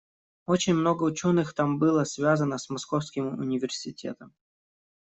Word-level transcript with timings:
Очень 0.47 0.73
много 0.73 1.03
ученых 1.03 1.53
там 1.53 1.77
было 1.77 2.05
связано 2.05 2.57
с 2.57 2.71
Московским 2.71 3.37
университетом. 3.39 4.33